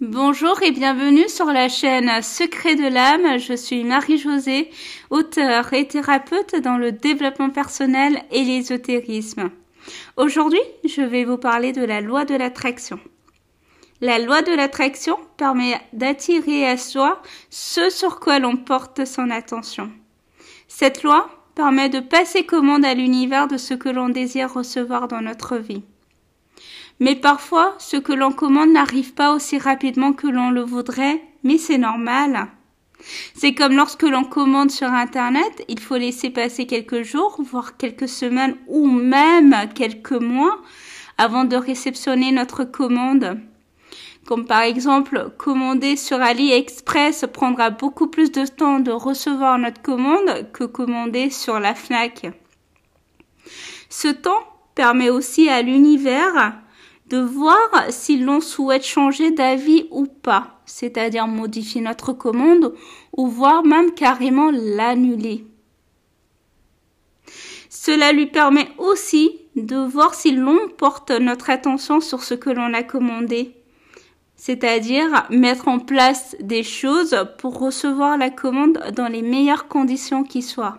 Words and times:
Bonjour 0.00 0.62
et 0.62 0.70
bienvenue 0.70 1.28
sur 1.28 1.46
la 1.46 1.68
chaîne 1.68 2.22
Secret 2.22 2.76
de 2.76 2.86
l'âme. 2.86 3.40
Je 3.40 3.54
suis 3.54 3.82
Marie-Josée, 3.82 4.70
auteure 5.10 5.72
et 5.72 5.88
thérapeute 5.88 6.54
dans 6.54 6.76
le 6.76 6.92
développement 6.92 7.50
personnel 7.50 8.22
et 8.30 8.44
l'ésotérisme. 8.44 9.50
Aujourd'hui, 10.16 10.60
je 10.84 11.02
vais 11.02 11.24
vous 11.24 11.36
parler 11.36 11.72
de 11.72 11.82
la 11.82 12.00
loi 12.00 12.24
de 12.24 12.36
l'attraction. 12.36 13.00
La 14.00 14.20
loi 14.20 14.42
de 14.42 14.52
l'attraction 14.52 15.18
permet 15.36 15.80
d'attirer 15.92 16.68
à 16.68 16.76
soi 16.76 17.20
ce 17.50 17.90
sur 17.90 18.20
quoi 18.20 18.38
l'on 18.38 18.56
porte 18.56 19.04
son 19.04 19.30
attention. 19.30 19.90
Cette 20.68 21.02
loi 21.02 21.28
permet 21.56 21.88
de 21.88 21.98
passer 21.98 22.46
commande 22.46 22.84
à 22.84 22.94
l'univers 22.94 23.48
de 23.48 23.56
ce 23.56 23.74
que 23.74 23.88
l'on 23.88 24.10
désire 24.10 24.54
recevoir 24.54 25.08
dans 25.08 25.22
notre 25.22 25.56
vie. 25.56 25.82
Mais 27.00 27.14
parfois, 27.14 27.74
ce 27.78 27.96
que 27.96 28.12
l'on 28.12 28.32
commande 28.32 28.70
n'arrive 28.70 29.14
pas 29.14 29.32
aussi 29.32 29.58
rapidement 29.58 30.12
que 30.12 30.26
l'on 30.26 30.50
le 30.50 30.62
voudrait, 30.62 31.22
mais 31.44 31.58
c'est 31.58 31.78
normal. 31.78 32.48
C'est 33.34 33.54
comme 33.54 33.76
lorsque 33.76 34.02
l'on 34.02 34.24
commande 34.24 34.70
sur 34.70 34.88
Internet, 34.88 35.64
il 35.68 35.78
faut 35.78 35.96
laisser 35.96 36.30
passer 36.30 36.66
quelques 36.66 37.02
jours, 37.02 37.40
voire 37.40 37.76
quelques 37.76 38.08
semaines 38.08 38.56
ou 38.66 38.88
même 38.88 39.54
quelques 39.74 40.12
mois 40.12 40.60
avant 41.16 41.44
de 41.44 41.56
réceptionner 41.56 42.32
notre 42.32 42.64
commande 42.64 43.40
comme 44.28 44.44
par 44.44 44.60
exemple 44.60 45.32
commander 45.38 45.96
sur 45.96 46.20
AliExpress 46.20 47.24
prendra 47.32 47.70
beaucoup 47.70 48.08
plus 48.08 48.30
de 48.30 48.44
temps 48.44 48.78
de 48.78 48.90
recevoir 48.90 49.58
notre 49.58 49.80
commande 49.80 50.52
que 50.52 50.64
commander 50.64 51.30
sur 51.30 51.58
la 51.58 51.74
FNAC. 51.74 52.26
Ce 53.88 54.08
temps 54.08 54.44
permet 54.74 55.08
aussi 55.08 55.48
à 55.48 55.62
l'univers 55.62 56.52
de 57.08 57.18
voir 57.18 57.58
si 57.90 58.18
l'on 58.18 58.40
souhaite 58.40 58.84
changer 58.84 59.30
d'avis 59.30 59.86
ou 59.90 60.06
pas, 60.06 60.60
c'est-à-dire 60.66 61.26
modifier 61.26 61.80
notre 61.80 62.12
commande 62.12 62.74
ou 63.16 63.26
voire 63.28 63.64
même 63.64 63.92
carrément 63.92 64.50
l'annuler. 64.50 65.44
Cela 67.70 68.12
lui 68.12 68.26
permet 68.26 68.68
aussi 68.78 69.30
de 69.56 69.76
voir 69.76 70.14
si 70.14 70.32
l'on 70.32 70.68
porte 70.76 71.10
notre 71.10 71.50
attention 71.50 72.00
sur 72.00 72.22
ce 72.22 72.34
que 72.34 72.50
l'on 72.50 72.74
a 72.74 72.82
commandé 72.82 73.54
c'est-à-dire 74.38 75.26
mettre 75.30 75.68
en 75.68 75.80
place 75.80 76.36
des 76.40 76.62
choses 76.62 77.26
pour 77.38 77.58
recevoir 77.58 78.16
la 78.16 78.30
commande 78.30 78.78
dans 78.94 79.08
les 79.08 79.20
meilleures 79.20 79.66
conditions 79.66 80.22
qui 80.22 80.42
soient. 80.42 80.78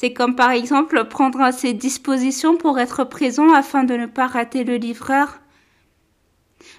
C'est 0.00 0.14
comme 0.14 0.34
par 0.34 0.52
exemple 0.52 1.04
prendre 1.04 1.52
ses 1.52 1.74
dispositions 1.74 2.56
pour 2.56 2.78
être 2.78 3.04
présent 3.04 3.52
afin 3.52 3.84
de 3.84 3.92
ne 3.92 4.06
pas 4.06 4.28
rater 4.28 4.64
le 4.64 4.76
livreur. 4.76 5.40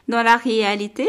Dans 0.07 0.23
la 0.23 0.37
réalité, 0.37 1.07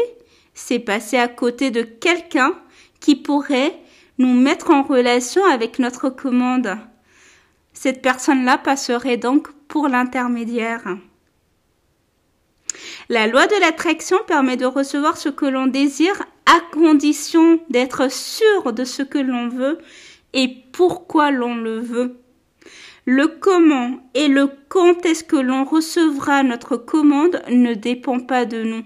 c'est 0.53 0.77
passer 0.77 1.17
à 1.17 1.27
côté 1.27 1.71
de 1.71 1.81
quelqu'un 1.81 2.53
qui 2.99 3.15
pourrait 3.15 3.75
nous 4.19 4.31
mettre 4.31 4.69
en 4.69 4.83
relation 4.83 5.43
avec 5.45 5.79
notre 5.79 6.09
commande. 6.11 6.77
Cette 7.73 8.03
personne-là 8.03 8.59
passerait 8.59 9.17
donc 9.17 9.51
pour 9.67 9.87
l'intermédiaire. 9.87 10.83
La 13.09 13.25
loi 13.25 13.47
de 13.47 13.59
l'attraction 13.59 14.17
permet 14.27 14.55
de 14.55 14.67
recevoir 14.67 15.17
ce 15.17 15.29
que 15.29 15.47
l'on 15.47 15.65
désire 15.65 16.21
à 16.45 16.59
condition 16.73 17.59
d'être 17.71 18.11
sûr 18.11 18.71
de 18.71 18.83
ce 18.83 19.01
que 19.01 19.17
l'on 19.17 19.49
veut 19.49 19.79
et 20.33 20.47
pourquoi 20.71 21.31
l'on 21.31 21.55
le 21.55 21.79
veut. 21.79 22.19
Le 23.05 23.27
comment 23.27 23.99
et 24.13 24.27
le 24.27 24.49
quand 24.69 25.05
est-ce 25.05 25.23
que 25.23 25.35
l'on 25.35 25.65
recevra 25.65 26.43
notre 26.43 26.77
commande 26.77 27.41
ne 27.49 27.73
dépend 27.73 28.19
pas 28.19 28.45
de 28.45 28.63
nous. 28.63 28.83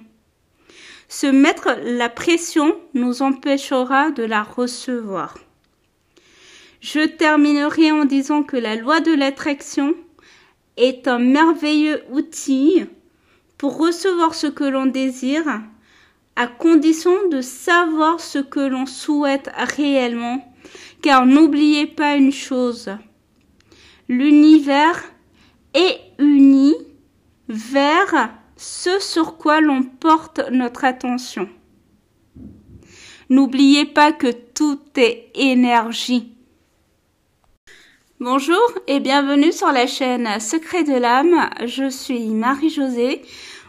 Se 1.08 1.28
mettre 1.28 1.78
la 1.84 2.10
pression 2.10 2.76
nous 2.94 3.22
empêchera 3.22 4.12
de 4.12 4.24
la 4.24 4.44
recevoir. 4.44 5.38
Je 6.82 7.06
terminerai 7.06 7.92
en 7.92 8.06
disant 8.06 8.44
que 8.44 8.58
la 8.58 8.76
loi 8.76 9.00
de 9.00 9.14
l'attraction 9.14 9.96
est 10.78 11.08
un 11.08 11.20
merveilleux 11.20 12.04
outil 12.12 12.86
pour 13.58 13.78
recevoir 13.78 14.36
ce 14.36 14.48
que 14.48 14.64
l'on 14.64 14.86
désire, 14.86 15.62
à 16.36 16.48
condition 16.48 17.28
de 17.30 17.42
savoir 17.42 18.20
ce 18.20 18.38
que 18.38 18.60
l'on 18.60 18.86
souhaite 18.86 19.50
réellement, 19.76 20.56
car 21.02 21.26
n'oubliez 21.26 21.88
pas 21.88 22.16
une 22.16 22.32
chose, 22.32 22.90
l'univers 24.10 25.04
est 25.74 26.00
uni 26.20 26.76
vers 27.48 28.32
ce 28.56 29.00
sur 29.00 29.38
quoi 29.38 29.62
l'on 29.62 29.84
porte 29.84 30.42
notre 30.52 30.86
attention. 30.86 31.48
N'oubliez 33.30 33.86
pas 33.86 34.12
que 34.12 34.32
tout 34.32 34.80
est 34.96 35.32
énergie. 35.36 36.34
Bonjour 38.20 38.72
et 38.88 39.00
bienvenue 39.00 39.52
sur 39.52 39.72
la 39.72 39.86
chaîne 39.86 40.40
Secret 40.40 40.84
de 40.84 40.94
l'âme. 40.94 41.50
Je 41.66 41.90
suis 41.90 42.30
Marie-Josée, 42.30 43.22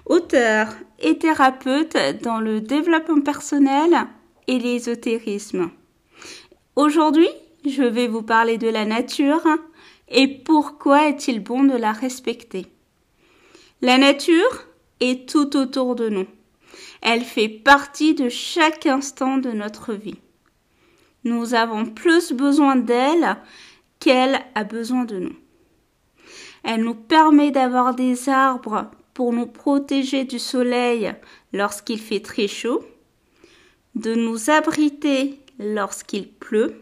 auteure 0.07 0.69
et 1.01 1.19
thérapeute 1.19 1.97
dans 2.23 2.41
le 2.41 2.61
développement 2.61 3.21
personnel 3.21 4.07
et 4.47 4.59
l'ésotérisme. 4.59 5.71
Aujourd'hui, 6.79 7.29
je 7.65 7.83
vais 7.83 8.07
vous 8.07 8.23
parler 8.23 8.57
de 8.57 8.69
la 8.69 8.85
nature 8.85 9.45
et 10.09 10.29
pourquoi 10.29 11.09
est-il 11.09 11.41
bon 11.41 11.65
de 11.65 11.77
la 11.77 11.91
respecter. 11.91 12.67
La 13.83 13.99
nature 13.99 14.69
est 15.01 15.29
tout 15.29 15.57
autour 15.57 15.97
de 15.97 16.09
nous. 16.09 16.29
Elle 17.03 17.23
fait 17.23 17.49
partie 17.49 18.15
de 18.15 18.29
chaque 18.29 18.87
instant 18.87 19.39
de 19.39 19.51
notre 19.51 19.93
vie. 19.93 20.21
Nous 21.25 21.55
avons 21.55 21.85
plus 21.85 22.31
besoin 22.31 22.77
d'elle 22.77 23.39
qu'elle 23.99 24.41
a 24.55 24.63
besoin 24.63 25.05
de 25.05 25.19
nous. 25.19 25.37
Elle 26.63 26.85
nous 26.85 26.95
permet 26.95 27.51
d'avoir 27.51 27.97
des 27.97 28.29
arbres 28.29 28.89
pour 29.15 29.33
nous 29.33 29.47
protéger 29.47 30.23
du 30.23 30.39
soleil 30.39 31.13
lorsqu'il 31.53 31.99
fait 31.99 32.21
très 32.21 32.47
chaud, 32.47 32.85
de 33.97 34.15
nous 34.15 34.49
abriter 34.49 35.41
lorsqu'il 35.59 36.29
pleut. 36.29 36.75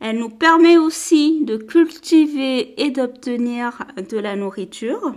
Elle 0.00 0.18
nous 0.18 0.30
permet 0.30 0.78
aussi 0.78 1.44
de 1.44 1.56
cultiver 1.56 2.80
et 2.82 2.90
d'obtenir 2.90 3.86
de 4.10 4.18
la 4.18 4.34
nourriture. 4.34 5.14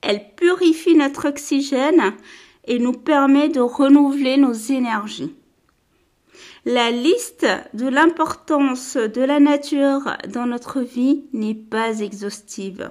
Elle 0.00 0.34
purifie 0.34 0.94
notre 0.94 1.28
oxygène 1.28 2.14
et 2.66 2.78
nous 2.78 2.92
permet 2.92 3.48
de 3.48 3.60
renouveler 3.60 4.36
nos 4.36 4.52
énergies. 4.52 5.34
La 6.64 6.90
liste 6.90 7.46
de 7.74 7.88
l'importance 7.88 8.96
de 8.96 9.20
la 9.20 9.40
nature 9.40 10.16
dans 10.28 10.46
notre 10.46 10.80
vie 10.80 11.24
n'est 11.32 11.54
pas 11.54 12.00
exhaustive. 12.00 12.90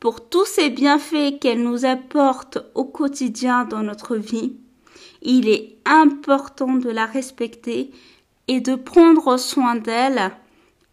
Pour 0.00 0.28
tous 0.28 0.46
ces 0.46 0.70
bienfaits 0.70 1.38
qu'elle 1.40 1.62
nous 1.62 1.84
apporte 1.84 2.58
au 2.74 2.84
quotidien 2.84 3.64
dans 3.64 3.82
notre 3.82 4.16
vie, 4.16 4.56
il 5.22 5.48
est 5.48 5.76
important 5.84 6.74
de 6.74 6.90
la 6.90 7.06
respecter 7.06 7.90
et 8.46 8.60
de 8.60 8.74
prendre 8.74 9.36
soin 9.36 9.76
d'elle 9.76 10.32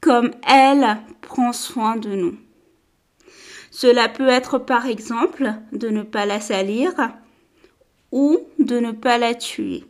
comme 0.02 0.32
elle 0.48 0.98
prend 1.22 1.54
soin 1.54 1.96
de 1.96 2.16
nous. 2.16 2.38
Cela 3.72 4.08
peut 4.08 4.28
être 4.28 4.58
par 4.58 4.86
exemple 4.86 5.54
de 5.72 5.90
ne 5.90 6.04
pas 6.04 6.26
la 6.26 6.40
salir 6.40 6.94
ou 8.12 8.40
de 8.60 8.80
ne 8.80 8.92
pas 8.92 9.18
la 9.18 9.36
tuer. 9.36 9.84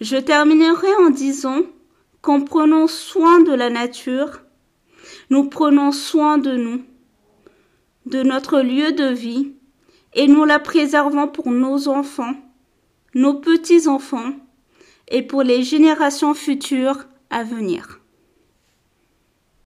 Je 0.00 0.16
terminerai 0.16 0.94
en 1.00 1.10
disant 1.10 1.62
qu'en 2.22 2.40
prenant 2.40 2.86
soin 2.86 3.40
de 3.40 3.52
la 3.52 3.68
nature, 3.68 4.42
nous 5.30 5.48
prenons 5.48 5.92
soin 5.92 6.38
de 6.38 6.56
nous, 6.56 6.82
de 8.06 8.22
notre 8.22 8.60
lieu 8.60 8.92
de 8.92 9.12
vie, 9.12 9.52
et 10.14 10.26
nous 10.26 10.44
la 10.44 10.58
préservons 10.58 11.28
pour 11.28 11.50
nos 11.50 11.88
enfants, 11.88 12.34
nos 13.14 13.34
petits-enfants, 13.34 14.32
et 15.10 15.22
pour 15.22 15.42
les 15.42 15.62
générations 15.62 16.34
futures 16.34 17.06
à 17.30 17.42
venir. 17.42 17.97